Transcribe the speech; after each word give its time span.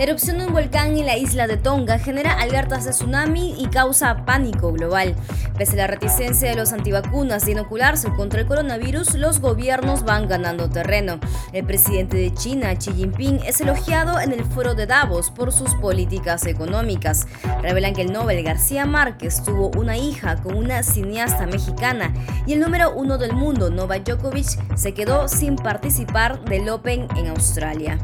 La 0.00 0.06
erupción 0.06 0.38
de 0.38 0.46
un 0.46 0.54
volcán 0.54 0.96
en 0.96 1.04
la 1.04 1.18
isla 1.18 1.46
de 1.46 1.58
Tonga 1.58 1.98
genera 1.98 2.32
alertas 2.32 2.86
de 2.86 2.92
tsunami 2.92 3.54
y 3.58 3.66
causa 3.66 4.24
pánico 4.24 4.72
global. 4.72 5.14
Pese 5.58 5.74
a 5.74 5.76
la 5.76 5.86
reticencia 5.88 6.48
de 6.48 6.56
los 6.56 6.72
antivacunas 6.72 7.44
de 7.44 7.52
inocularse 7.52 8.08
contra 8.14 8.40
el 8.40 8.46
coronavirus, 8.46 9.16
los 9.16 9.40
gobiernos 9.40 10.04
van 10.04 10.26
ganando 10.26 10.70
terreno. 10.70 11.20
El 11.52 11.66
presidente 11.66 12.16
de 12.16 12.32
China, 12.32 12.74
Xi 12.78 12.94
Jinping, 12.94 13.40
es 13.44 13.60
elogiado 13.60 14.18
en 14.20 14.32
el 14.32 14.42
foro 14.42 14.74
de 14.74 14.86
Davos 14.86 15.30
por 15.30 15.52
sus 15.52 15.74
políticas 15.74 16.46
económicas. 16.46 17.26
Revelan 17.60 17.92
que 17.92 18.00
el 18.00 18.10
Nobel 18.10 18.42
García 18.42 18.86
Márquez 18.86 19.42
tuvo 19.44 19.70
una 19.78 19.98
hija 19.98 20.36
con 20.36 20.56
una 20.56 20.82
cineasta 20.82 21.46
mexicana 21.46 22.14
y 22.46 22.54
el 22.54 22.60
número 22.60 22.94
uno 22.94 23.18
del 23.18 23.34
mundo, 23.34 23.68
Novak 23.68 24.04
Djokovic, 24.04 24.76
se 24.78 24.94
quedó 24.94 25.28
sin 25.28 25.56
participar 25.56 26.42
del 26.46 26.70
Open 26.70 27.06
en 27.16 27.26
Australia. 27.26 27.98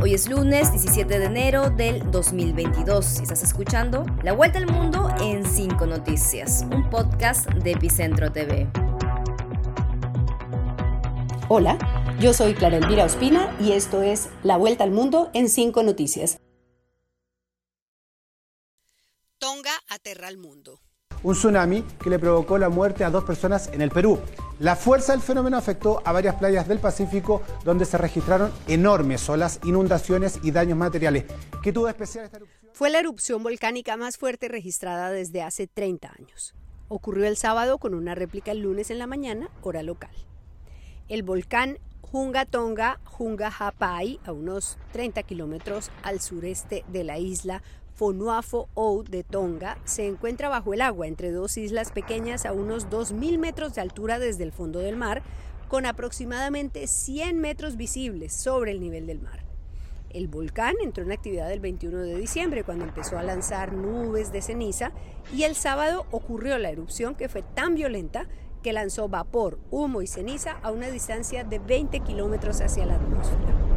Hoy 0.00 0.12
es 0.12 0.28
lunes 0.28 0.70
17 0.72 1.18
de 1.18 1.24
enero 1.24 1.37
del 1.38 2.10
2022 2.10 3.20
estás 3.20 3.44
escuchando 3.44 4.04
La 4.24 4.32
Vuelta 4.32 4.58
al 4.58 4.66
Mundo 4.66 5.08
en 5.20 5.44
5 5.46 5.86
Noticias, 5.86 6.66
un 6.72 6.90
podcast 6.90 7.48
de 7.48 7.70
Epicentro 7.70 8.32
TV. 8.32 8.66
Hola, 11.48 11.78
yo 12.18 12.34
soy 12.34 12.54
Clara 12.54 12.78
Elvira 12.78 13.04
Ospina 13.04 13.56
y 13.60 13.70
esto 13.70 14.02
es 14.02 14.30
La 14.42 14.56
Vuelta 14.56 14.82
al 14.82 14.90
Mundo 14.90 15.30
en 15.32 15.48
5 15.48 15.84
Noticias. 15.84 16.40
Tonga 19.38 19.70
aterra 19.88 20.26
al 20.26 20.38
mundo 20.38 20.80
un 21.22 21.34
tsunami 21.34 21.82
que 22.02 22.10
le 22.10 22.18
provocó 22.18 22.58
la 22.58 22.68
muerte 22.68 23.04
a 23.04 23.10
dos 23.10 23.24
personas 23.24 23.70
en 23.72 23.82
el 23.82 23.90
Perú. 23.90 24.18
La 24.60 24.74
fuerza 24.74 25.12
del 25.12 25.20
fenómeno 25.20 25.56
afectó 25.56 26.02
a 26.04 26.10
varias 26.10 26.34
playas 26.34 26.66
del 26.66 26.80
Pacífico 26.80 27.42
donde 27.64 27.84
se 27.84 27.96
registraron 27.96 28.50
enormes 28.66 29.28
olas, 29.28 29.60
inundaciones 29.62 30.40
y 30.42 30.50
daños 30.50 30.76
materiales. 30.76 31.26
¿Qué 31.62 31.72
tuvo 31.72 31.88
especial 31.88 32.24
esta 32.24 32.38
erupción? 32.38 32.72
Fue 32.72 32.90
la 32.90 32.98
erupción 32.98 33.44
volcánica 33.44 33.96
más 33.96 34.16
fuerte 34.16 34.48
registrada 34.48 35.12
desde 35.12 35.42
hace 35.42 35.68
30 35.68 36.12
años. 36.18 36.56
Ocurrió 36.88 37.28
el 37.28 37.36
sábado 37.36 37.78
con 37.78 37.94
una 37.94 38.16
réplica 38.16 38.50
el 38.50 38.58
lunes 38.58 38.90
en 38.90 38.98
la 38.98 39.06
mañana, 39.06 39.48
hora 39.62 39.84
local. 39.84 40.10
El 41.08 41.22
volcán 41.22 41.78
Hunga 42.10 42.44
Tonga, 42.44 42.98
Hunga 43.16 43.52
Hapai, 43.56 44.18
a 44.24 44.32
unos 44.32 44.76
30 44.92 45.22
kilómetros 45.22 45.92
al 46.02 46.20
sureste 46.20 46.84
de 46.88 47.04
la 47.04 47.18
isla, 47.18 47.62
Fonuafo 47.98 48.68
Ou 48.74 49.02
de 49.02 49.24
Tonga 49.24 49.76
se 49.84 50.06
encuentra 50.06 50.48
bajo 50.48 50.72
el 50.72 50.82
agua 50.82 51.08
entre 51.08 51.32
dos 51.32 51.58
islas 51.58 51.90
pequeñas 51.90 52.46
a 52.46 52.52
unos 52.52 52.88
2.000 52.88 53.38
metros 53.38 53.74
de 53.74 53.80
altura 53.80 54.20
desde 54.20 54.44
el 54.44 54.52
fondo 54.52 54.78
del 54.78 54.94
mar, 54.94 55.24
con 55.66 55.84
aproximadamente 55.84 56.86
100 56.86 57.40
metros 57.40 57.76
visibles 57.76 58.32
sobre 58.32 58.70
el 58.70 58.78
nivel 58.78 59.08
del 59.08 59.20
mar. 59.20 59.42
El 60.10 60.28
volcán 60.28 60.76
entró 60.80 61.02
en 61.02 61.10
actividad 61.10 61.50
el 61.52 61.58
21 61.58 61.98
de 61.98 62.14
diciembre 62.14 62.62
cuando 62.62 62.84
empezó 62.84 63.18
a 63.18 63.24
lanzar 63.24 63.72
nubes 63.72 64.30
de 64.30 64.42
ceniza 64.42 64.92
y 65.34 65.42
el 65.42 65.56
sábado 65.56 66.06
ocurrió 66.12 66.56
la 66.58 66.70
erupción 66.70 67.16
que 67.16 67.28
fue 67.28 67.42
tan 67.42 67.74
violenta 67.74 68.28
que 68.62 68.72
lanzó 68.72 69.08
vapor, 69.08 69.58
humo 69.72 70.02
y 70.02 70.06
ceniza 70.06 70.52
a 70.62 70.70
una 70.70 70.88
distancia 70.88 71.42
de 71.42 71.58
20 71.58 71.98
kilómetros 72.00 72.60
hacia 72.60 72.86
la 72.86 72.94
atmósfera. 72.94 73.67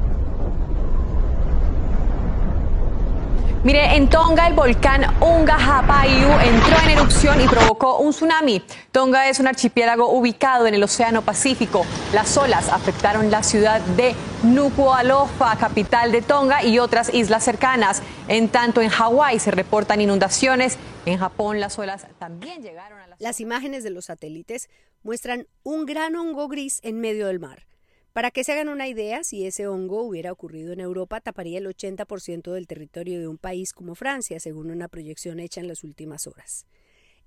Mire, 3.64 3.96
en 3.96 4.10
Tonga 4.10 4.48
el 4.48 4.56
volcán 4.56 5.06
Unga 5.22 5.54
Hapayu 5.56 6.28
entró 6.44 6.76
en 6.84 6.98
erupción 6.98 7.40
y 7.42 7.48
provocó 7.48 8.00
un 8.00 8.10
tsunami. 8.10 8.64
Tonga 8.92 9.30
es 9.30 9.40
un 9.40 9.46
archipiélago 9.46 10.12
ubicado 10.12 10.66
en 10.66 10.74
el 10.74 10.82
Océano 10.82 11.22
Pacífico. 11.22 11.86
Las 12.12 12.36
olas 12.38 12.70
afectaron 12.70 13.30
la 13.30 13.44
ciudad 13.44 13.80
de 13.82 14.16
Nuku'alofa, 14.42 15.56
capital 15.58 16.12
de 16.12 16.24
Tonga, 16.24 16.64
y 16.64 16.80
otras 16.80 17.14
islas 17.14 17.44
cercanas. 17.44 18.02
En 18.28 18.50
tanto, 18.50 18.82
en 18.82 18.90
Hawái 18.90 19.38
se 19.38 19.52
reportan 19.52 20.02
inundaciones. 20.02 20.80
En 21.06 21.20
Japón 21.20 21.60
las 21.60 21.78
olas 21.78 22.08
también 22.18 22.64
llegaron 22.64 23.00
a 23.00 23.06
las... 23.06 23.22
Las 23.22 23.40
imágenes 23.42 23.84
de 23.84 23.92
los 23.92 24.06
satélites 24.06 24.72
muestran 25.04 25.46
un 25.62 25.86
gran 25.86 26.16
hongo 26.16 26.48
gris 26.48 26.80
en 26.82 27.00
medio 27.00 27.28
del 27.28 27.40
mar. 27.40 27.68
Para 28.14 28.30
que 28.30 28.44
se 28.44 28.52
hagan 28.52 28.68
una 28.68 28.90
idea, 28.90 29.24
si 29.24 29.46
ese 29.46 29.68
hongo 29.68 30.02
hubiera 30.04 30.34
ocurrido 30.34 30.74
en 30.74 30.82
Europa, 30.82 31.22
taparía 31.22 31.60
el 31.60 31.68
80% 31.68 32.52
del 32.52 32.68
territorio 32.68 33.22
de 33.22 33.28
un 33.30 33.38
país 33.38 33.72
como 33.72 33.96
Francia, 33.96 34.42
según 34.42 34.70
una 34.70 34.90
proyección 34.90 35.40
hecha 35.40 35.62
en 35.62 35.70
las 35.70 35.86
últimas 35.86 36.28
horas. 36.28 36.66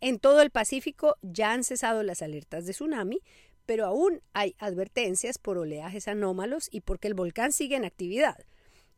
En 0.03 0.19
todo 0.19 0.43
el 0.43 0.51
Pacífico 0.51 1.17
ya 1.23 1.53
han 1.53 1.65
cesado 1.65 2.03
las 2.03 2.21
alertas 2.21 2.67
de 2.67 2.73
tsunami, 2.73 3.21
pero 3.65 3.87
aún 3.87 4.21
hay 4.35 4.57
advertencias 4.59 5.39
por 5.39 5.57
oleajes 5.57 6.07
anómalos 6.07 6.69
y 6.71 6.83
porque 6.83 7.09
el 7.09 7.15
volcán 7.15 7.53
sigue 7.53 7.77
en 7.77 7.87
actividad. 7.87 8.37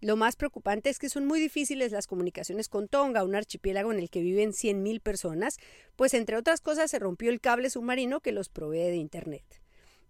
Lo 0.00 0.16
más 0.16 0.34
preocupante 0.34 0.91
es 0.91 0.98
que 0.98 1.08
son 1.08 1.24
muy 1.24 1.38
difíciles 1.38 1.92
las 1.92 2.08
comunicaciones 2.08 2.68
con 2.68 2.88
Tonga, 2.88 3.22
un 3.22 3.36
archipiélago 3.36 3.92
en 3.92 4.00
el 4.00 4.10
que 4.10 4.22
viven 4.22 4.50
100.000 4.50 5.00
personas, 5.00 5.58
pues 5.94 6.14
entre 6.14 6.36
otras 6.36 6.60
cosas 6.60 6.91
se 6.91 6.98
rompió 6.98 7.30
el 7.30 7.41
cable 7.41 7.70
submarino 7.70 8.20
que 8.20 8.32
los 8.32 8.48
provee 8.48 8.91
de 8.91 8.97
Internet. 8.97 9.66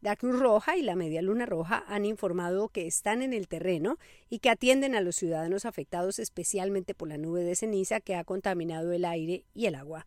La 0.06 0.14
Cruz 0.14 0.38
Roja 0.38 0.76
y 0.76 0.82
la 0.82 0.94
Media 0.94 1.20
Luna 1.20 1.46
Roja 1.46 1.82
han 1.88 2.04
informado 2.04 2.68
que 2.68 2.86
están 2.86 3.22
en 3.22 3.32
el 3.32 3.48
terreno 3.48 3.98
y 4.30 4.38
que 4.38 4.50
atienden 4.50 4.94
a 4.94 5.00
los 5.00 5.16
ciudadanos 5.16 5.64
afectados 5.64 6.20
especialmente 6.20 6.94
por 6.94 7.08
la 7.08 7.18
nube 7.18 7.42
de 7.42 7.56
ceniza 7.56 7.98
que 7.98 8.14
ha 8.14 8.22
contaminado 8.22 8.92
el 8.92 9.04
aire 9.04 9.42
y 9.52 9.66
el 9.66 9.74
agua. 9.74 10.06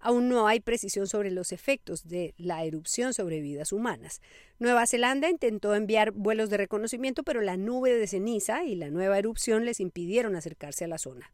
Aún 0.00 0.28
no 0.28 0.48
hay 0.48 0.58
precisión 0.58 1.06
sobre 1.06 1.30
los 1.30 1.52
efectos 1.52 2.08
de 2.08 2.34
la 2.38 2.64
erupción 2.64 3.14
sobre 3.14 3.40
vidas 3.40 3.70
humanas. 3.70 4.20
Nueva 4.58 4.84
Zelanda 4.88 5.30
intentó 5.30 5.76
enviar 5.76 6.10
vuelos 6.10 6.50
de 6.50 6.56
reconocimiento, 6.56 7.22
pero 7.22 7.40
la 7.40 7.56
nube 7.56 7.94
de 7.94 8.08
ceniza 8.08 8.64
y 8.64 8.74
la 8.74 8.90
nueva 8.90 9.16
erupción 9.16 9.64
les 9.64 9.78
impidieron 9.78 10.34
acercarse 10.34 10.86
a 10.86 10.88
la 10.88 10.98
zona. 10.98 11.30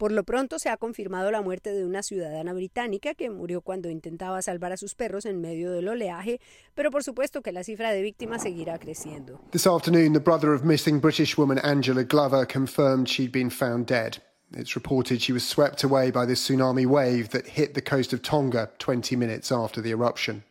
Por 0.00 0.12
lo 0.12 0.24
pronto 0.24 0.58
se 0.58 0.70
ha 0.70 0.78
confirmado 0.78 1.30
la 1.30 1.42
muerte 1.42 1.74
de 1.74 1.84
una 1.84 2.02
ciudadana 2.02 2.54
británica 2.54 3.12
que 3.12 3.28
murió 3.28 3.60
cuando 3.60 3.90
intentaba 3.90 4.40
salvar 4.40 4.72
a 4.72 4.78
sus 4.78 4.94
perros 4.94 5.26
en 5.26 5.42
medio 5.42 5.72
del 5.72 5.88
oleaje, 5.88 6.40
pero 6.74 6.90
por 6.90 7.04
supuesto 7.04 7.42
que 7.42 7.52
la 7.52 7.62
cifra 7.64 7.90
de 7.90 8.00
víctimas 8.00 8.40
seguirá 8.40 8.78
creciendo. 8.78 9.42
This 9.50 9.66
afternoon, 9.66 10.14
the 10.14 10.18
brother 10.18 10.54
of 10.54 10.64
missing 10.64 11.00
British 11.00 11.36
woman 11.36 11.58
Angela 11.58 12.02
Glover 12.02 12.46
confirmed 12.46 13.10
she'd 13.10 13.30
been 13.30 13.50
found 13.50 13.88
dead. 13.88 14.22
It's 14.56 14.74
reported 14.74 15.20
she 15.20 15.34
was 15.34 15.46
swept 15.46 15.84
away 15.84 16.10
by 16.10 16.24
this 16.24 16.40
tsunami 16.48 16.86
wave 16.86 17.28
that 17.32 17.46
hit 17.46 17.74
the 17.74 17.82
coast 17.82 18.14
of 18.14 18.22
Tonga 18.22 18.70
20 18.78 19.16
minutes 19.16 19.52
after 19.52 19.82
the 19.82 19.90
eruption. 19.90 20.44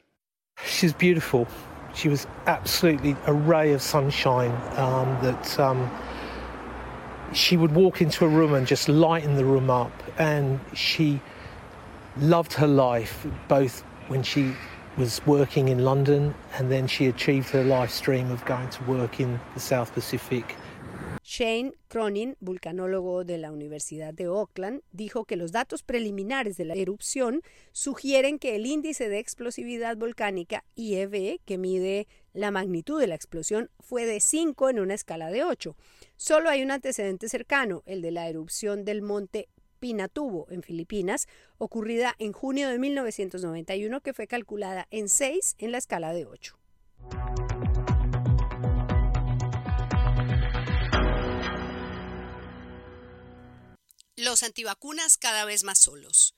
She's 0.64 0.94
beautiful. 0.94 1.48
She 1.96 2.08
was 2.08 2.28
absolutely 2.46 3.16
a 3.26 3.34
ray 3.34 3.74
of 3.74 3.82
sunshine 3.82 4.52
um, 4.78 5.18
that 5.24 5.60
um, 5.60 5.90
she 7.34 7.58
would 7.58 7.74
walk 7.74 8.02
into 8.02 8.26
a 8.26 8.28
room 8.28 8.54
and 8.54 8.68
just 8.68 8.90
lighten 8.90 9.36
the 9.36 9.46
room 9.46 9.70
up. 9.70 9.92
And 10.18 10.60
she 10.74 11.22
loved 12.18 12.54
her 12.54 12.68
life, 12.68 13.26
both 13.48 13.82
when 14.08 14.24
she 14.24 14.54
was 14.98 15.22
working 15.26 15.70
in 15.70 15.86
London 15.86 16.34
and 16.58 16.70
then 16.70 16.88
she 16.88 17.08
achieved 17.08 17.50
her 17.50 17.64
life 17.64 18.02
dream 18.02 18.32
of 18.32 18.44
going 18.46 18.70
to 18.70 18.84
work 18.84 19.20
in 19.20 19.40
the 19.54 19.60
South 19.60 19.94
Pacific. 19.94 20.56
Shane 21.24 21.74
Cronin, 21.90 22.36
vulcanólogo 22.40 23.24
de 23.24 23.38
la 23.38 23.52
Universidad 23.52 24.16
de 24.16 24.26
Auckland, 24.26 24.82
dijo 24.92 25.26
que 25.26 25.36
los 25.36 25.52
datos 25.52 25.84
preliminares 25.84 26.58
de 26.58 26.66
la 26.66 26.74
erupción 26.74 27.44
sugieren 27.72 28.40
que 28.40 28.56
el 28.56 28.66
índice 28.66 29.10
de 29.10 29.20
explosividad 29.20 29.96
volcánica 29.96 30.66
IEV, 30.76 31.40
que 31.46 31.60
mide 31.60 32.08
la 32.34 32.50
magnitud 32.50 33.00
de 33.00 33.08
la 33.08 33.16
explosión, 33.16 33.70
fue 33.80 34.08
de 34.08 34.20
5 34.20 34.70
en 34.70 34.80
una 34.80 34.96
escala 34.96 35.30
de 35.30 35.44
8. 35.44 35.76
Solo 36.22 36.50
hay 36.50 36.62
un 36.64 36.72
antecedente 36.72 37.30
cercano, 37.30 37.82
el 37.86 38.02
de 38.02 38.12
la 38.12 38.28
erupción 38.28 38.84
del 38.84 39.02
monte 39.02 39.48
Pinatubo 39.80 40.48
en 40.52 40.64
Filipinas, 40.64 41.30
ocurrida 41.58 42.14
en 42.20 42.34
junio 42.34 42.68
de 42.68 42.78
1991, 42.78 44.02
que 44.02 44.14
fue 44.14 44.28
calculada 44.28 44.86
en 44.92 45.08
6 45.08 45.56
en 45.60 45.72
la 45.72 45.78
escala 45.78 46.12
de 46.12 46.26
8. 46.26 46.60
Los 54.18 54.44
antivacunas 54.44 55.18
cada 55.18 55.46
vez 55.46 55.64
más 55.64 55.80
solos. 55.80 56.36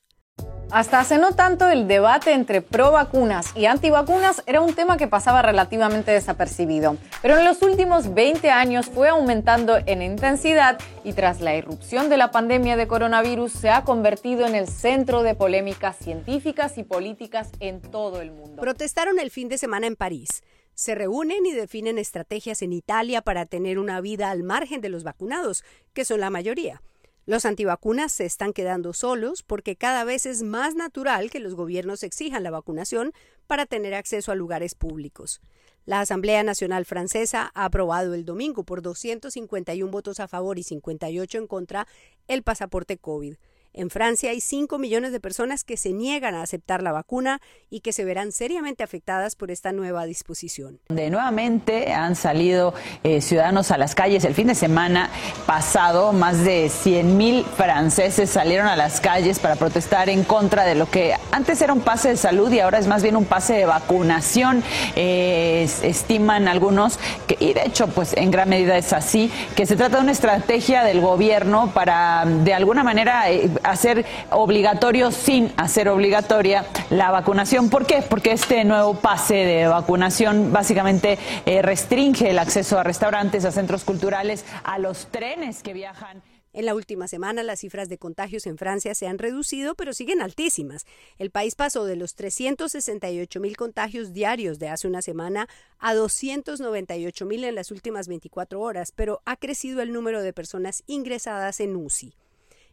Hasta 0.72 1.02
hace 1.02 1.18
no 1.18 1.34
tanto 1.34 1.68
el 1.68 1.86
debate 1.90 2.32
entre 2.32 2.62
pro 2.62 2.94
vacunas 2.94 3.52
y 3.58 3.66
antivacunas 3.66 4.42
era 4.46 4.62
un 4.62 4.74
tema 4.74 4.96
que 4.96 5.06
pasaba 5.06 5.42
relativamente 5.42 6.12
desapercibido, 6.12 6.96
pero 7.22 7.38
en 7.38 7.44
los 7.44 7.62
últimos 7.62 8.14
20 8.14 8.50
años 8.52 8.86
fue 8.86 9.10
aumentando 9.10 9.78
en 9.86 10.02
intensidad 10.02 10.80
y 11.04 11.12
tras 11.12 11.42
la 11.42 11.58
irrupción 11.58 12.08
de 12.08 12.16
la 12.16 12.32
pandemia 12.32 12.78
de 12.78 12.88
coronavirus 12.88 13.52
se 13.52 13.70
ha 13.70 13.84
convertido 13.84 14.48
en 14.48 14.56
el 14.56 14.70
centro 14.70 15.24
de 15.24 15.36
polémicas 15.36 15.98
científicas 15.98 16.78
y 16.78 16.84
políticas 16.84 17.50
en 17.60 17.82
todo 17.82 18.22
el 18.22 18.32
mundo. 18.32 18.62
Protestaron 18.62 19.20
el 19.20 19.30
fin 19.30 19.50
de 19.50 19.58
semana 19.58 19.88
en 19.88 19.98
París. 19.98 20.42
Se 20.74 20.96
reúnen 20.96 21.46
y 21.46 21.52
definen 21.52 21.98
estrategias 21.98 22.62
en 22.62 22.72
Italia 22.72 23.22
para 23.22 23.46
tener 23.46 23.78
una 23.78 24.00
vida 24.00 24.32
al 24.32 24.44
margen 24.44 24.80
de 24.80 24.88
los 24.88 25.04
vacunados, 25.04 25.66
que 25.94 26.06
son 26.06 26.22
la 26.22 26.30
mayoría. 26.30 26.82
Los 27.26 27.46
antivacunas 27.46 28.12
se 28.12 28.26
están 28.26 28.52
quedando 28.52 28.94
solos 28.94 29.44
porque 29.44 29.76
cada 29.76 30.04
vez 30.04 30.26
es 30.26 30.42
más 30.42 30.74
natural 30.74 31.30
que 31.30 31.40
los 31.40 31.54
gobiernos 31.54 32.02
exijan 32.02 32.44
la 32.44 32.50
vacunación 32.50 33.14
para 33.46 33.68
tener 33.68 33.94
acceso 33.94 34.32
a 34.32 34.36
lugares 34.36 34.74
públicos. 34.74 35.40
La 35.86 36.00
Asamblea 36.00 36.44
Nacional 36.44 36.86
Francesa 36.86 37.52
ha 37.54 37.66
aprobado 37.66 38.16
el 38.16 38.26
domingo 38.26 38.64
por 38.64 38.82
251 38.82 39.92
votos 39.92 40.20
a 40.20 40.28
favor 40.28 40.58
y 40.58 40.64
58 40.64 41.38
en 41.38 41.48
contra 41.48 41.88
el 42.28 42.44
pasaporte 42.44 42.98
COVID. 42.98 43.36
En 43.74 43.90
Francia 43.90 44.32
hay 44.32 44.42
5 44.42 44.78
millones 44.78 45.14
de 45.14 45.20
personas 45.22 45.64
que 45.64 45.78
se 45.78 45.94
niegan 45.94 46.36
a 46.36 46.42
aceptar 46.42 46.84
la 46.84 46.92
vacuna 46.92 47.40
y 47.70 47.80
que 47.80 47.94
se 47.94 48.04
verán 48.04 48.34
seriamente 48.34 48.84
afectadas 48.84 49.36
por 49.36 49.50
esta 49.50 49.72
nueva 49.72 50.06
disposición. 50.06 50.80
De 50.90 51.10
nuevamente 51.10 51.94
han 51.94 52.18
salido 52.18 52.74
eh, 53.04 53.22
ciudadanos 53.22 53.72
a 53.72 53.78
las 53.78 53.96
calles. 53.96 54.26
El 54.26 54.34
fin 54.34 54.48
de 54.48 54.56
semana 54.56 55.10
pasado, 55.46 56.12
más 56.12 56.44
de 56.44 56.68
100 56.68 57.18
mil 57.18 57.46
franceses 57.46 58.30
salieron 58.30 58.68
a 58.68 58.76
las 58.76 59.00
calles 59.00 59.40
para 59.40 59.56
protestar 59.56 60.10
en 60.10 60.26
contra 60.26 60.66
de 60.66 60.76
lo 60.76 60.90
que 60.90 61.16
antes 61.32 61.62
era 61.62 61.72
un 61.72 61.82
pase 61.82 62.10
de 62.10 62.18
salud 62.18 62.52
y 62.52 62.60
ahora 62.60 62.78
es 62.78 62.88
más 62.88 63.04
bien 63.04 63.16
un 63.16 63.26
pase 63.26 63.54
de 63.54 63.66
vacunación. 63.66 64.64
Eh, 64.98 65.70
estiman 65.84 66.50
algunos, 66.50 67.00
y 67.40 67.54
de 67.54 67.64
hecho, 67.66 67.88
pues 67.88 68.16
en 68.16 68.32
gran 68.32 68.50
medida 68.50 68.78
es 68.78 68.94
así, 68.94 69.32
que 69.56 69.66
se 69.66 69.76
trata 69.76 69.98
de 69.98 70.04
una 70.04 70.12
estrategia 70.12 70.84
del 70.84 71.02
gobierno 71.02 71.72
para 71.74 72.26
de 72.26 72.54
alguna 72.54 72.84
manera 72.84 73.30
eh, 73.32 73.50
hacer 73.64 74.06
obligatorio 74.32 75.12
sin 75.12 75.52
hacer 75.58 75.90
obligatoria 75.90 76.66
la 76.90 77.12
vacunación. 77.12 77.70
¿Por 77.70 77.86
qué? 77.86 78.02
Porque 78.02 78.32
este 78.32 78.64
nuevo 78.64 78.96
pase 78.96 79.36
de 79.36 79.68
vacunación 79.68 80.52
básicamente 80.52 81.18
eh, 81.46 81.62
restringe 81.62 82.30
el 82.30 82.40
acceso 82.40 82.80
a 82.80 82.84
restaurantes, 82.84 83.46
a 83.46 83.52
centros 83.52 83.84
culturales, 83.84 84.46
a 84.64 84.78
los 84.78 85.08
trenes 85.08 85.64
que 85.64 85.74
viajan. 85.74 86.22
En 86.54 86.66
la 86.66 86.76
última 86.76 87.08
semana 87.08 87.44
las 87.44 87.62
cifras 87.62 87.88
de 87.88 87.98
contagios 87.98 88.46
en 88.46 88.58
Francia 88.58 88.94
se 88.94 89.08
han 89.08 89.20
reducido, 89.20 89.74
pero 89.76 89.94
siguen 89.94 90.22
altísimas. 90.22 90.86
El 91.18 91.32
país 91.32 91.56
pasó 91.56 91.86
de 91.86 91.96
los 91.96 92.16
368 92.16 93.40
mil 93.40 93.56
contagios 93.56 94.12
diarios 94.12 94.60
de 94.60 94.68
hace 94.68 94.88
una 94.88 95.02
semana 95.02 95.48
a 95.80 95.94
298 95.94 97.26
mil 97.26 97.46
en 97.46 97.56
las 97.56 97.72
últimas 97.72 98.10
24 98.10 98.60
horas, 98.60 98.92
pero 98.92 99.22
ha 99.26 99.38
crecido 99.38 99.82
el 99.82 99.94
número 99.94 100.22
de 100.22 100.34
personas 100.34 100.84
ingresadas 100.88 101.62
en 101.62 101.78
UCI. 101.78 102.16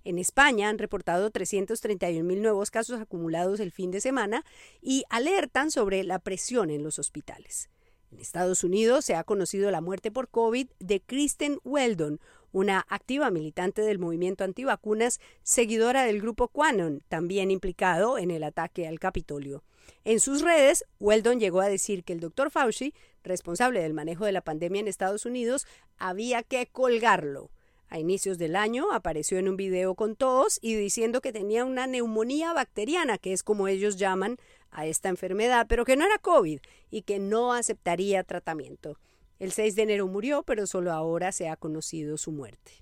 En 0.05 0.19
España 0.19 0.69
han 0.69 0.79
reportado 0.79 1.31
331 1.31 2.25
mil 2.25 2.43
nuevos 2.43 2.71
casos 2.71 3.01
acumulados 3.01 3.61
el 3.61 3.71
fin 3.71 3.91
de 3.91 4.01
semana 4.01 4.45
y 4.81 5.05
alertan 5.09 5.71
sobre 5.71 6.03
la 6.03 6.19
presión 6.19 6.71
en 6.71 6.83
los 6.83 6.99
hospitales. 6.99 7.71
En 8.11 8.21
Estados 8.21 8.65
Unidos 8.65 9.05
se 9.05 9.15
ha 9.15 9.25
conocido 9.25 9.71
la 9.71 9.83
muerte 9.83 10.11
por 10.11 10.29
COVID 10.29 10.69
de 10.79 11.01
Kristen 11.01 11.59
Weldon, 11.63 12.21
una 12.53 12.87
activa 12.89 13.31
militante 13.31 13.83
del 13.83 13.99
movimiento 13.99 14.45
antivacunas, 14.45 15.21
seguidora 15.43 16.05
del 16.05 16.21
grupo 16.21 16.49
Quanon, 16.49 17.03
también 17.09 17.51
implicado 17.51 18.19
en 18.19 18.31
el 18.31 18.45
ataque 18.45 18.87
al 18.87 18.99
Capitolio. 18.99 19.63
En 20.05 20.21
sus 20.21 20.43
redes, 20.43 20.85
Weldon 21.01 21.41
llegó 21.41 21.61
a 21.61 21.69
decir 21.69 22.05
que 22.05 22.13
el 22.13 22.21
doctor 22.21 22.51
Fauci, 22.51 22.95
responsable 23.23 23.81
del 23.81 23.95
manejo 23.95 24.25
de 24.25 24.33
la 24.33 24.41
pandemia 24.41 24.81
en 24.81 24.89
Estados 24.89 25.27
Unidos, 25.27 25.67
había 25.99 26.43
que 26.43 26.67
colgarlo. 26.67 27.51
A 27.91 27.99
inicios 27.99 28.37
del 28.37 28.55
año 28.55 28.93
apareció 28.93 29.39
en 29.39 29.49
un 29.49 29.57
video 29.57 29.95
con 29.95 30.15
tos 30.15 30.59
y 30.61 30.75
diciendo 30.75 31.23
que 31.23 31.33
tenía 31.33 31.65
una 31.65 31.87
neumonía 31.87 32.53
bacteriana, 32.53 33.17
que 33.17 33.33
es 33.33 33.43
como 33.43 33.67
ellos 33.67 33.97
llaman 33.97 34.37
a 34.71 34.87
esta 34.87 35.09
enfermedad, 35.09 35.67
pero 35.69 35.87
que 35.87 35.97
no 35.97 36.05
era 36.05 36.19
COVID 36.19 36.61
y 36.91 37.03
que 37.03 37.19
no 37.19 37.55
aceptaría 37.55 38.25
tratamiento. 38.25 38.99
El 39.39 39.53
6 39.53 39.77
de 39.77 39.83
enero 39.83 40.09
murió, 40.09 40.43
pero 40.43 40.67
solo 40.67 40.93
ahora 40.93 41.31
se 41.31 41.49
ha 41.49 41.57
conocido 41.57 42.19
su 42.19 42.33
muerte. 42.33 42.73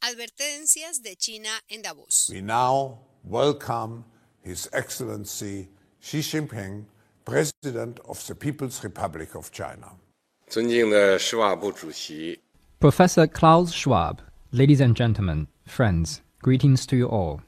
Advertencias 0.00 1.02
de 1.02 1.16
China 1.16 1.48
en 1.68 1.80
Davos. 1.80 2.30
We 2.30 2.42
now 2.42 2.98
welcome 3.24 4.04
His 4.44 4.68
Excellency 4.74 5.70
Xi 6.00 6.18
Jinping 6.18 6.84
President 7.24 8.00
of 8.06 8.22
the 8.26 8.34
People's 8.34 8.84
Republic 8.84 9.34
of 9.34 9.50
China. 9.50 9.96
Professor 12.80 13.26
Klaus 13.26 13.72
Schwab, 13.72 14.20
ladies 14.52 14.80
and 14.82 14.94
gentlemen, 14.94 15.48
friends, 15.66 16.20
greetings 16.42 16.84
to 16.84 16.96
you 16.96 17.06
all. 17.06 17.40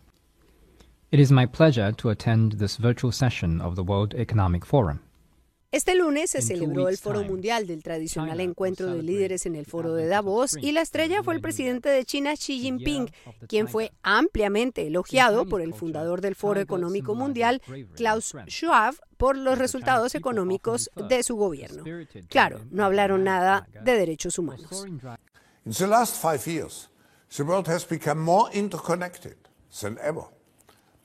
It 1.17 1.21
is 1.21 1.33
my 1.33 1.47
pleasure 1.47 1.95
to 1.95 2.11
attend 2.11 2.59
this 2.59 2.77
virtual 2.77 3.11
session 3.11 3.63
of 3.63 3.75
the 3.75 3.83
World 3.83 4.13
Economic 4.19 4.67
Forum. 4.67 5.01
Este 5.73 5.95
lunes 5.95 6.29
se 6.29 6.43
celebró 6.43 6.91
el 6.91 6.99
Foro 6.99 7.25
Mundial 7.25 7.67
del 7.67 7.83
tradicional 7.83 8.39
encuentro 8.41 8.93
de 8.93 9.03
líderes 9.03 9.47
en 9.47 9.57
el 9.57 9.65
Foro 9.65 9.95
de 9.95 10.09
Davos 10.09 10.59
y 10.61 10.73
la 10.73 10.83
estrella 10.83 11.23
fue 11.23 11.33
el 11.33 11.41
presidente 11.41 11.89
de 11.89 12.05
China 12.05 12.35
Xi 12.35 12.61
Jinping, 12.61 13.11
quien 13.49 13.67
fue 13.67 13.93
ampliamente 14.03 14.87
elogiado 14.87 15.47
por 15.47 15.63
el 15.63 15.73
fundador 15.73 16.21
del 16.21 16.35
Foro 16.35 16.61
Económico 16.61 17.15
Mundial, 17.15 17.63
Klaus 17.95 18.35
Schwab, 18.47 18.97
por 19.17 19.39
los 19.39 19.57
resultados 19.57 20.15
económicos 20.15 20.91
de 21.09 21.23
su 21.23 21.37
gobierno. 21.37 21.83
Claro, 22.29 22.61
no 22.71 22.85
hablaron 22.85 23.25
nada 23.25 23.67
de 23.73 23.93
derechos 23.93 24.39
humanos. 24.39 24.85
In 24.85 25.73
the 25.73 25.87
last 25.87 26.21
five 26.21 26.47
years, 26.47 26.91
the 27.35 27.43
world 27.43 27.69
has 27.69 27.89
become 27.89 28.21
more 28.21 28.51
interconnected 28.53 29.39
than 29.81 29.97
ever. 30.05 30.36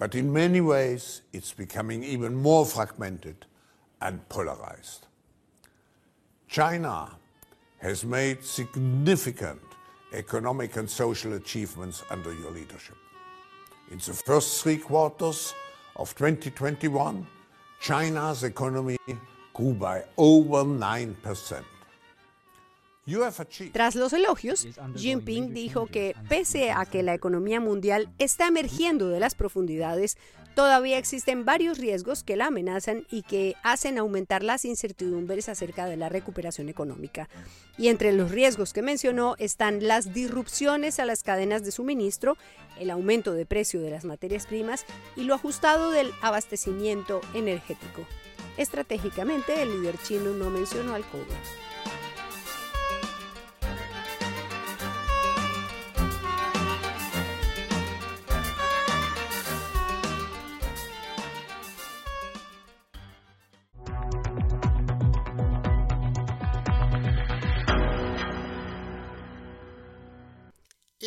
But 0.02 0.16
in 0.16 0.34
many 0.34 0.62
ways, 0.62 1.22
it's 1.32 1.54
becoming 1.54 2.04
even 2.04 2.34
more 2.34 2.66
fragmented 2.66 3.46
and 4.02 4.28
polarized. 4.30 5.06
China 6.48 7.12
has 7.78 8.04
made 8.04 8.44
significant 8.44 9.62
economic 10.12 10.76
and 10.76 10.90
social 10.90 11.34
achievements 11.34 12.02
under 12.10 12.34
your 12.34 12.50
leadership. 12.50 12.96
In 13.92 14.00
the 14.00 14.14
first 14.14 14.64
three 14.64 14.78
quarters 14.78 15.54
of 15.96 16.16
2021, 16.16 17.28
China's 17.80 18.44
economy 18.44 18.98
grew 19.54 19.76
by 19.76 20.04
over 20.18 20.64
9%. 20.64 21.64
Tras 23.74 23.96
los 23.96 24.14
elogios, 24.14 24.68
Jinping 24.96 25.56
dijo 25.56 25.88
que 25.88 26.16
pese 26.30 26.72
a 26.72 26.86
que 26.86 27.02
la 27.02 27.16
economía 27.16 27.60
mundial 27.60 28.10
está 28.20 28.48
emergiendo 28.48 29.10
de 29.10 29.20
las 29.20 29.34
profundidades, 29.34 30.18
todavía 30.54 31.00
existen 31.00 31.44
varios 31.44 31.80
riesgos 31.80 32.24
que 32.24 32.36
la 32.36 32.48
amenazan 32.48 33.08
y 33.10 33.24
que 33.24 33.56
hacen 33.64 33.98
aumentar 33.98 34.44
las 34.44 34.66
incertidumbres 34.66 35.50
acerca 35.50 35.88
de 35.88 35.98
la 35.98 36.10
recuperación 36.10 36.70
económica. 36.70 37.28
Y 37.76 37.88
entre 37.88 38.14
los 38.14 38.30
riesgos 38.30 38.72
que 38.72 38.84
mencionó 38.84 39.36
están 39.40 39.88
las 39.88 40.14
disrupciones 40.14 41.00
a 41.00 41.06
las 41.06 41.24
cadenas 41.24 41.64
de 41.64 41.72
suministro, 41.72 42.38
el 42.80 42.92
aumento 42.92 43.34
de 43.34 43.48
precio 43.48 43.82
de 43.82 43.90
las 43.90 44.06
materias 44.06 44.46
primas 44.46 44.86
y 45.16 45.24
lo 45.24 45.34
ajustado 45.34 45.90
del 45.90 46.12
abastecimiento 46.22 47.22
energético. 47.34 48.06
Estratégicamente, 48.58 49.60
el 49.64 49.82
líder 49.82 49.98
chino 50.04 50.34
no 50.34 50.52
mencionó 50.52 50.94
al 50.94 51.06
COVID. 51.06 51.71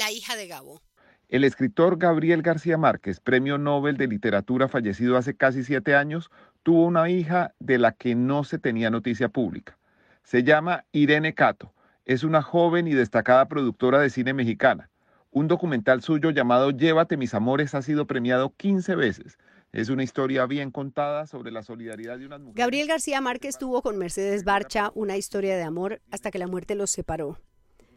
La 0.04 0.12
hija 0.12 0.37
de 0.37 0.46
Gabo. 0.46 0.82
El 1.30 1.44
escritor 1.44 1.96
Gabriel 1.96 2.42
García 2.42 2.76
Márquez, 2.76 3.20
premio 3.20 3.56
Nobel 3.56 3.96
de 3.96 4.06
Literatura 4.06 4.68
fallecido 4.68 5.16
hace 5.16 5.34
casi 5.34 5.64
siete 5.64 5.96
años, 5.96 6.30
tuvo 6.62 6.84
una 6.84 7.08
hija 7.08 7.54
de 7.58 7.78
la 7.78 7.92
que 7.92 8.14
no 8.14 8.44
se 8.44 8.58
tenía 8.58 8.90
noticia 8.90 9.30
pública. 9.30 9.78
Se 10.23 10.42
llama 10.42 10.84
Irene 10.92 11.32
Cato. 11.32 11.73
Es 12.04 12.23
una 12.23 12.42
joven 12.42 12.87
y 12.87 12.92
destacada 12.92 13.49
productora 13.49 13.99
de 13.99 14.11
cine 14.11 14.34
mexicana. 14.34 14.90
Un 15.30 15.49
documental 15.49 16.02
suyo 16.02 16.30
llamado 16.30 16.70
Llévate 16.70 17.16
mis 17.16 17.32
amores 17.32 17.75
ha 17.75 17.80
sido 17.80 18.06
premiado 18.06 18.52
15 18.58 18.96
veces. 18.96 19.38
Es 19.73 19.88
una 19.88 20.02
historia 20.02 20.44
bien 20.44 20.70
contada 20.70 21.26
sobre 21.26 21.50
la 21.50 21.62
solidaridad 21.62 22.18
de 22.18 22.26
unas 22.26 22.40
mujeres. 22.40 22.56
Gabriel 22.56 22.88
García 22.88 23.23
Márquez 23.23 23.56
tuvo 23.56 23.80
con 23.80 23.96
Mercedes 23.96 24.44
Barcha 24.44 24.92
una 24.94 25.16
historia 25.16 25.56
de 25.56 25.62
amor 25.62 26.02
hasta 26.11 26.30
que 26.30 26.38
la 26.38 26.46
muerte 26.46 26.75
los 26.75 26.90
separó. 26.90 27.38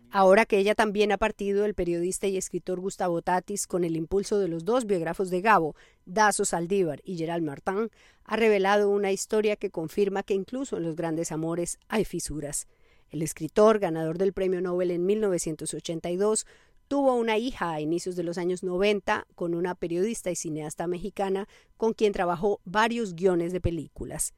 Ahora 0.10 0.46
que 0.46 0.58
ella 0.58 0.74
también 0.74 1.12
ha 1.12 1.18
partido, 1.18 1.66
el 1.66 1.74
periodista 1.74 2.28
y 2.28 2.38
escritor 2.38 2.80
Gustavo 2.80 3.22
Tatis, 3.22 3.68
con 3.68 3.84
el 3.84 3.98
impulso 3.98 4.40
de 4.40 4.48
los 4.48 4.64
dos 4.64 4.86
biógrafos 4.86 5.30
de 5.30 5.42
Gabo, 5.42 5.76
Dazo 6.06 6.46
Saldívar 6.46 7.02
y 7.04 7.18
Gerald 7.18 7.44
Martin, 7.44 7.90
ha 8.24 8.36
revelado 8.38 8.90
una 8.90 9.12
historia 9.12 9.58
que 9.58 9.70
confirma 9.70 10.24
que 10.24 10.34
incluso 10.34 10.78
en 10.78 10.84
los 10.84 10.96
grandes 10.96 11.32
amores 11.32 11.78
hay 11.90 12.06
fisuras. 12.06 12.68
El 13.10 13.22
escritor, 13.22 13.80
ganador 13.80 14.18
del 14.18 14.34
Premio 14.34 14.62
Nobel 14.62 14.92
en 14.92 15.06
1982, 15.06 16.46
tuvo 16.88 17.16
una 17.16 17.38
hija 17.38 17.74
a 17.74 17.82
inicios 17.82 18.16
de 18.16 18.24
los 18.24 18.38
años 18.38 18.64
90 18.64 19.28
con 19.36 19.54
una 19.54 19.76
periodista 19.76 20.32
y 20.32 20.36
cineasta 20.36 20.88
mexicana 20.88 21.48
con 21.76 21.94
quien 21.94 22.14
trabajó 22.14 22.62
varios 22.64 23.14
guiones 23.14 23.52
de 23.52 23.60
películas. 23.60 24.34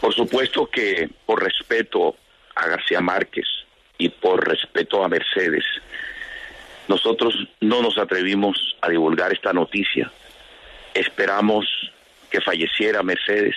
Por 0.00 0.12
supuesto 0.12 0.68
que 0.68 1.08
por 1.26 1.42
respeto 1.42 2.16
a 2.56 2.66
García 2.66 3.00
Márquez, 3.00 3.46
y 3.98 4.08
por 4.08 4.46
respeto 4.46 5.04
a 5.04 5.08
Mercedes, 5.08 5.64
Nosotros 6.86 7.34
no 7.60 7.80
nos 7.80 7.96
atrevimos 7.96 8.76
a 8.82 8.90
divulgar 8.90 9.32
esta 9.32 9.54
noticia. 9.54 10.12
Esperamos 10.92 11.64
que 12.30 12.42
falleciera 12.42 13.02
Mercedes. 13.02 13.56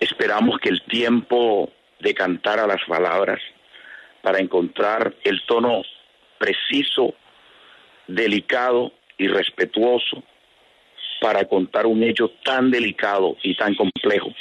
Esperamos 0.00 0.58
que 0.58 0.70
el 0.70 0.82
tiempo 0.82 1.70
decantara 2.00 2.66
las 2.66 2.82
palabras 2.88 3.40
para 4.20 4.40
encontrar 4.40 5.14
el 5.22 5.42
tono 5.46 5.82
preciso, 6.36 7.14
delicado 8.08 8.92
y 9.16 9.28
respetuoso 9.28 10.24
para 11.20 11.44
contar 11.44 11.86
un 11.86 12.02
hecho 12.02 12.30
tan 12.44 12.72
delicado 12.72 13.36
y 13.44 13.54
tan 13.54 13.76
complejo 13.76 14.34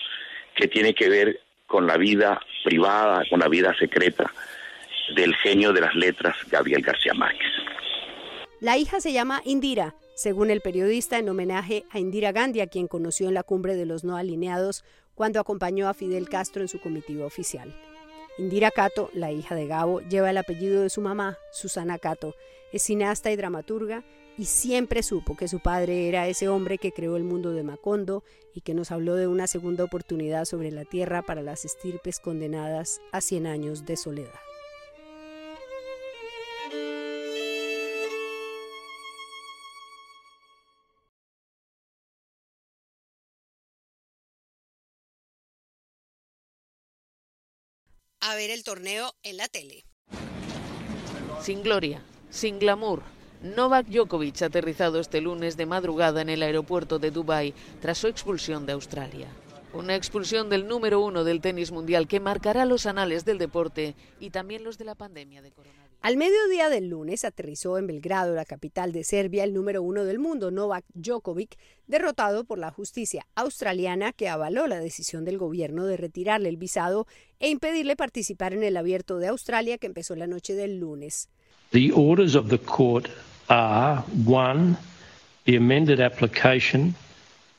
que 0.56 0.68
tiene 0.68 0.96
que 0.96 1.10
ver 1.10 1.42
con 1.68 1.86
la 1.86 1.98
vida 1.98 2.42
privada, 2.64 3.24
con 3.30 3.40
la 3.40 3.48
vida 3.48 3.76
secreta 3.78 4.32
del 5.16 5.36
genio 5.36 5.74
de 5.74 5.82
las 5.82 5.96
letras, 5.96 6.36
Gabriel 6.50 6.82
García 6.82 7.14
Márquez. 7.14 7.52
La 8.60 8.78
hija 8.78 9.02
se 9.02 9.12
llama 9.12 9.42
Indira, 9.44 9.96
según 10.16 10.50
el 10.50 10.62
periodista, 10.62 11.18
en 11.18 11.28
homenaje 11.28 11.84
a 11.90 12.00
Indira 12.00 12.32
Gandhi, 12.32 12.62
a 12.62 12.68
quien 12.68 12.88
conoció 12.88 13.28
en 13.28 13.34
la 13.34 13.44
cumbre 13.44 13.76
de 13.76 13.86
los 13.86 14.04
no 14.04 14.16
alineados 14.16 14.86
cuando 15.16 15.40
acompañó 15.40 15.90
a 15.90 15.94
Fidel 15.94 16.30
Castro 16.30 16.62
en 16.62 16.68
su 16.68 16.80
comitiva 16.80 17.26
oficial. 17.26 17.76
Indira 18.38 18.72
Cato, 18.72 19.10
la 19.14 19.32
hija 19.32 19.54
de 19.54 19.68
Gabo, 19.68 20.00
lleva 20.02 20.30
el 20.30 20.38
apellido 20.38 20.82
de 20.82 20.90
su 20.90 21.02
mamá, 21.02 21.38
Susana 21.52 22.00
Cato. 22.00 22.36
Es 22.72 22.84
cineasta 22.84 23.32
y 23.32 23.36
dramaturga 23.36 24.04
y 24.38 24.46
siempre 24.46 25.04
supo 25.04 25.38
que 25.38 25.48
su 25.48 25.60
padre 25.60 26.08
era 26.08 26.28
ese 26.28 26.48
hombre 26.48 26.80
que 26.80 26.92
creó 26.92 27.18
el 27.18 27.24
mundo 27.24 27.52
de 27.52 27.64
Macondo 27.64 28.24
y 28.56 28.62
que 28.62 28.74
nos 28.74 28.92
habló 28.92 29.16
de 29.16 29.28
una 29.28 29.46
segunda 29.46 29.84
oportunidad 29.84 30.46
sobre 30.46 30.72
la 30.72 30.86
tierra 30.86 31.22
para 31.22 31.44
las 31.44 31.66
estirpes 31.66 32.20
condenadas 32.20 33.02
a 33.12 33.22
100 33.22 33.46
años 33.46 33.86
de 33.86 33.98
soledad. 33.98 34.40
A 48.26 48.36
ver 48.36 48.52
el 48.52 48.64
torneo 48.64 49.14
en 49.24 49.36
la 49.36 49.50
tele. 49.50 49.84
Sin 51.42 51.62
gloria, 51.62 52.02
sin 52.30 52.58
glamour. 52.58 53.04
Novak 53.42 53.88
Djokovic 53.88 54.42
aterrizado 54.44 55.02
este 55.02 55.20
lunes 55.20 55.58
de 55.58 55.66
madrugada 55.66 56.22
en 56.22 56.30
el 56.30 56.42
aeropuerto 56.42 57.00
de 57.00 57.12
Dubái 57.12 57.54
tras 57.82 57.98
su 57.98 58.08
expulsión 58.08 58.66
de 58.66 58.72
Australia. 58.72 59.28
Una 59.74 59.96
expulsión 59.96 60.50
del 60.50 60.70
número 60.70 61.02
uno 61.02 61.26
del 61.26 61.42
tenis 61.42 61.74
mundial 61.74 62.08
que 62.08 62.22
marcará 62.22 62.64
los 62.64 62.86
anales 62.86 63.26
del 63.26 63.40
deporte 63.40 63.96
y 64.22 64.30
también 64.30 64.64
los 64.64 64.78
de 64.78 64.86
la 64.86 64.96
pandemia 64.96 65.42
de 65.42 65.52
coronavirus. 65.52 65.93
Al 66.04 66.18
mediodía 66.18 66.68
del 66.68 66.90
lunes 66.90 67.24
aterrizó 67.24 67.78
en 67.78 67.88
Belgrado, 67.88 68.36
la 68.36 68.44
capital 68.44 68.92
de 68.92 69.06
Serbia, 69.06 69.46
el 69.46 69.54
número 69.54 69.82
uno 69.82 70.04
del 70.04 70.20
mundo, 70.20 70.52
Novak 70.52 70.84
Djokovic, 70.94 71.56
derrotado 71.88 72.44
por 72.44 72.60
la 72.60 72.72
justicia 72.72 73.26
australiana 73.36 74.12
que 74.12 74.28
avaló 74.28 74.68
la 74.68 74.82
decisión 74.82 75.24
del 75.24 75.38
gobierno 75.38 75.86
de 75.86 75.96
retirarle 75.96 76.50
el 76.50 76.58
visado 76.58 77.08
e 77.40 77.50
impedirle 77.50 77.96
participar 77.96 78.52
en 78.52 78.64
el 78.64 78.76
abierto 78.76 79.18
de 79.18 79.30
Australia 79.30 79.78
que 79.78 79.88
empezó 79.88 80.18
la 80.18 80.28
noche 80.28 80.56
del 80.56 80.78
lunes. 80.78 81.30
The 81.72 81.94
orders 81.96 82.36
of 82.36 82.50
the 82.50 82.60
court 82.60 83.08
are 83.48 84.04
one, 84.28 84.76
the 85.46 85.56
amended 85.56 86.02
application 86.02 86.96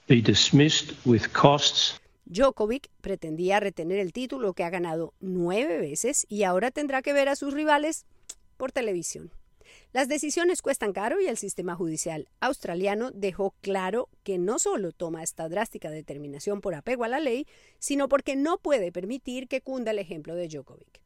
be 0.06 0.20
dismissed 0.20 0.92
with 1.06 1.32
costs 1.32 1.98
Djokovic 2.26 2.88
pretendía 3.02 3.60
retener 3.60 3.98
el 3.98 4.12
título 4.12 4.54
que 4.54 4.64
ha 4.64 4.70
ganado 4.70 5.12
nueve 5.20 5.78
veces 5.78 6.24
y 6.28 6.44
ahora 6.44 6.70
tendrá 6.70 7.02
que 7.02 7.12
ver 7.12 7.28
a 7.28 7.36
sus 7.36 7.52
rivales 7.52 8.06
por 8.56 8.72
televisión. 8.72 9.30
Las 9.92 10.08
decisiones 10.08 10.62
cuestan 10.62 10.92
caro 10.92 11.20
y 11.20 11.26
el 11.26 11.36
sistema 11.36 11.74
judicial 11.76 12.28
australiano 12.40 13.10
dejó 13.12 13.54
claro 13.60 14.08
que 14.22 14.38
no 14.38 14.58
solo 14.58 14.92
toma 14.92 15.22
esta 15.22 15.48
drástica 15.48 15.90
determinación 15.90 16.60
por 16.60 16.74
apego 16.74 17.04
a 17.04 17.08
la 17.08 17.20
ley, 17.20 17.46
sino 17.78 18.08
porque 18.08 18.36
no 18.36 18.58
puede 18.58 18.92
permitir 18.92 19.48
que 19.48 19.60
cunda 19.60 19.92
el 19.92 19.98
ejemplo 19.98 20.34
de 20.34 20.48
Djokovic. 20.48 21.00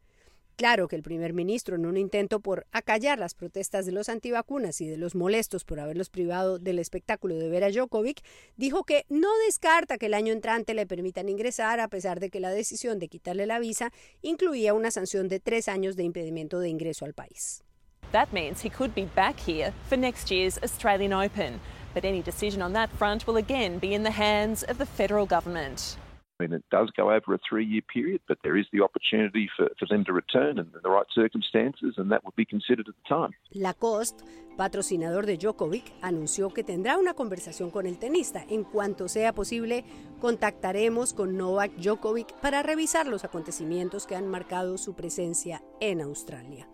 Claro 0.58 0.88
que 0.88 0.96
el 0.96 1.04
primer 1.04 1.34
ministro, 1.34 1.76
en 1.76 1.86
un 1.86 1.96
intento 1.96 2.40
por 2.40 2.66
acallar 2.72 3.20
las 3.20 3.32
protestas 3.34 3.86
de 3.86 3.92
los 3.92 4.08
antivacunas 4.08 4.80
y 4.80 4.88
de 4.88 4.96
los 4.96 5.14
molestos 5.14 5.62
por 5.62 5.78
haberlos 5.78 6.10
privado 6.10 6.58
del 6.58 6.80
espectáculo 6.80 7.36
de 7.36 7.48
ver 7.48 7.62
a 7.62 7.70
Djokovic, 7.70 8.22
dijo 8.56 8.82
que 8.82 9.06
no 9.08 9.28
descarta 9.46 9.98
que 9.98 10.06
el 10.06 10.14
año 10.14 10.32
entrante 10.32 10.74
le 10.74 10.84
permitan 10.84 11.28
ingresar, 11.28 11.78
a 11.78 11.86
pesar 11.86 12.18
de 12.18 12.28
que 12.28 12.40
la 12.40 12.50
decisión 12.50 12.98
de 12.98 13.06
quitarle 13.06 13.46
la 13.46 13.60
visa 13.60 13.92
incluía 14.20 14.74
una 14.74 14.90
sanción 14.90 15.28
de 15.28 15.38
tres 15.38 15.68
años 15.68 15.94
de 15.94 16.02
impedimento 16.02 16.58
de 16.58 16.70
ingreso 16.70 17.04
al 17.04 17.14
país. 17.14 17.62
That 18.10 18.32
means 18.32 18.64
he 18.64 18.70
could 18.70 18.96
be 18.96 19.06
back 19.14 19.36
here 19.38 19.72
for 19.88 19.96
next 19.96 20.28
year's 20.28 20.58
Australian 20.64 21.12
Open, 21.12 21.60
but 21.94 22.04
any 22.04 22.20
decision 22.20 22.62
on 22.62 22.72
that 22.72 22.90
front 22.90 23.28
will 23.28 23.36
again 23.36 23.78
be 23.78 23.94
in 23.94 24.02
the 24.02 24.10
hands 24.10 24.64
of 24.64 24.78
the 24.78 24.86
federal 24.86 25.24
government. 25.24 25.96
I 26.40 26.44
mean, 26.44 26.52
it 26.52 26.64
does 26.70 26.88
go 26.96 27.10
over 27.10 27.34
a 27.34 27.38
three-year 27.48 27.82
period, 27.92 28.20
but 28.28 28.38
there 28.44 28.56
is 28.56 28.66
the 28.72 28.80
opportunity 28.80 29.48
for, 29.56 29.70
for 29.76 29.88
them 29.88 30.04
to 30.04 30.12
return 30.12 30.58
in 30.58 30.70
the 30.70 30.88
right 30.88 31.06
circumstances, 31.12 31.94
and 31.98 32.12
that 32.12 32.24
would 32.24 32.36
be 32.36 32.44
considered 32.44 32.86
at 32.88 32.94
the 32.94 33.08
time. 33.08 33.32
Lacoste, 33.50 34.22
patrocinador 34.56 35.26
de 35.26 35.36
Djokovic, 35.36 35.92
anunció 36.00 36.50
que 36.50 36.62
tendrá 36.62 36.96
una 36.96 37.14
conversación 37.14 37.72
con 37.72 37.86
el 37.86 37.98
tenista. 37.98 38.44
En 38.48 38.62
cuanto 38.62 39.08
sea 39.08 39.32
posible, 39.32 39.84
contactaremos 40.20 41.12
con 41.12 41.36
Novak 41.36 41.72
Djokovic 41.72 42.32
para 42.40 42.62
revisar 42.62 43.08
los 43.08 43.24
acontecimientos 43.24 44.06
que 44.06 44.14
han 44.14 44.28
marcado 44.28 44.78
su 44.78 44.94
presencia 44.94 45.60
en 45.80 46.00
Australia. 46.00 46.68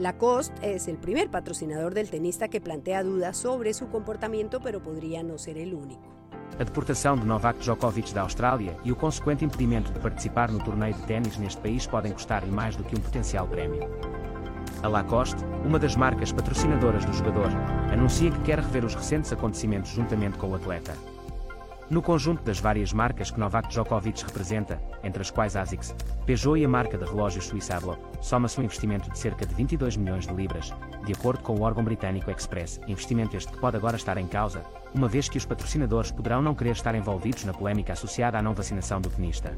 Lacoste 0.00 0.74
es 0.74 0.88
el 0.88 0.98
primer 0.98 1.30
patrocinador 1.30 1.94
del 1.94 2.10
tenista 2.10 2.48
que 2.48 2.60
plantea 2.60 3.04
dudas 3.04 3.36
sobre 3.36 3.74
su 3.74 3.88
comportamiento, 3.90 4.58
pero 4.60 4.82
podría 4.82 5.22
no 5.22 5.38
ser 5.38 5.58
el 5.58 5.72
único. 5.72 6.23
A 6.58 6.62
deportação 6.62 7.16
de 7.16 7.26
Novak 7.26 7.58
Djokovic 7.58 8.14
da 8.14 8.22
Austrália 8.22 8.76
e 8.84 8.92
o 8.92 8.96
consequente 8.96 9.44
impedimento 9.44 9.92
de 9.92 9.98
participar 9.98 10.50
no 10.50 10.62
torneio 10.62 10.94
de 10.94 11.02
ténis 11.02 11.36
neste 11.36 11.60
país 11.60 11.86
podem 11.86 12.12
custar-lhe 12.12 12.50
mais 12.50 12.76
do 12.76 12.84
que 12.84 12.96
um 12.96 13.00
potencial 13.00 13.46
prémio. 13.48 13.82
A 14.82 14.88
Lacoste, 14.88 15.44
uma 15.64 15.78
das 15.78 15.96
marcas 15.96 16.30
patrocinadoras 16.30 17.04
do 17.04 17.12
jogador, 17.12 17.48
anuncia 17.92 18.30
que 18.30 18.40
quer 18.42 18.60
rever 18.60 18.84
os 18.84 18.94
recentes 18.94 19.32
acontecimentos 19.32 19.90
juntamente 19.90 20.38
com 20.38 20.48
o 20.50 20.54
atleta. 20.54 20.94
No 21.90 22.00
conjunto 22.00 22.42
das 22.42 22.60
várias 22.60 22.92
marcas 22.92 23.30
que 23.30 23.38
Novak 23.38 23.68
Djokovic 23.68 24.24
representa, 24.24 24.80
entre 25.02 25.22
as 25.22 25.30
quais 25.30 25.54
ASICS, 25.54 25.94
Peugeot 26.24 26.56
e 26.58 26.64
a 26.64 26.68
marca 26.68 26.96
de 26.96 27.04
relógios 27.04 27.46
suíça 27.46 27.76
Ablo, 27.76 27.98
soma-se 28.22 28.60
um 28.60 28.64
investimento 28.64 29.10
de 29.10 29.18
cerca 29.18 29.44
de 29.44 29.54
22 29.54 29.96
milhões 29.96 30.26
de 30.26 30.32
libras, 30.32 30.72
de 31.04 31.12
acordo 31.12 31.42
com 31.42 31.54
o 31.54 31.62
órgão 31.62 31.84
britânico 31.84 32.30
Express, 32.30 32.80
investimento 32.88 33.36
este 33.36 33.52
que 33.52 33.60
pode 33.60 33.76
agora 33.76 33.96
estar 33.96 34.16
em 34.18 34.26
causa, 34.26 34.64
uma 34.94 35.08
vez 35.08 35.28
que 35.28 35.38
os 35.38 35.44
patrocinadores 35.44 36.10
poderão 36.10 36.40
não 36.40 36.54
querer 36.54 36.72
estar 36.72 36.94
envolvidos 36.94 37.44
na 37.44 37.52
polémica 37.52 37.92
associada 37.92 38.38
à 38.38 38.42
não 38.42 38.54
vacinação 38.54 39.00
do 39.00 39.10
tenista. 39.10 39.54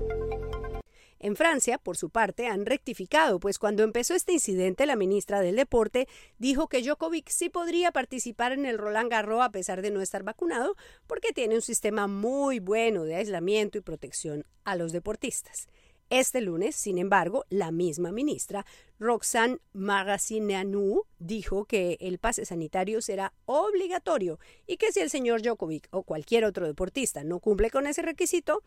En 1.19 1.35
Francia, 1.35 1.79
por 1.79 1.97
su 1.97 2.11
parte, 2.11 2.47
han 2.47 2.67
rectificado, 2.67 3.41
pues 3.41 3.59
cuando 3.59 3.83
empezó 3.83 4.15
este 4.15 4.33
incidente, 4.33 4.87
la 4.87 4.97
ministra 4.97 5.41
del 5.41 5.57
Deporte 5.57 6.09
dijo 6.39 6.69
que 6.69 6.83
Djokovic 6.83 7.31
sí 7.31 7.49
podría 7.49 7.91
participar 7.91 8.53
en 8.53 8.67
el 8.67 8.79
Roland 8.79 9.11
Garros 9.11 9.41
a 9.43 9.51
pesar 9.51 9.83
de 9.83 9.91
no 9.91 10.03
estar 10.03 10.23
vacunado, 10.25 10.77
porque 11.07 11.33
tiene 11.33 11.55
un 11.55 11.63
sistema 11.63 12.07
muy 12.07 12.61
bueno 12.61 13.05
de 13.05 13.17
aislamiento 13.17 13.79
y 13.79 13.81
protección 13.81 14.45
a 14.65 14.77
los 14.77 14.93
deportistas. 14.93 15.69
Este 16.09 16.41
lunes, 16.41 16.77
sin 16.77 16.99
embargo, 16.99 17.45
la 17.51 17.73
misma 17.73 18.13
ministra, 18.13 18.65
Roxane 19.01 19.59
Magazineanu, 19.73 21.03
dijo 21.19 21.65
que 21.65 21.97
el 22.01 22.19
pase 22.19 22.45
sanitario 22.45 23.01
será 23.03 23.33
obligatorio 23.45 24.39
y 24.69 24.77
que 24.77 24.93
si 24.93 25.01
el 25.01 25.11
señor 25.11 25.43
Djokovic 25.43 25.89
o 25.91 26.05
cualquier 26.05 26.45
otro 26.45 26.67
deportista 26.67 27.25
no 27.25 27.41
cumple 27.41 27.71
con 27.71 27.89
ese 27.89 28.03
requisito, 28.03 28.63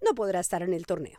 no 0.00 0.14
podrá 0.14 0.38
estar 0.38 0.62
en 0.62 0.72
el 0.72 0.86
torneo. 0.86 1.18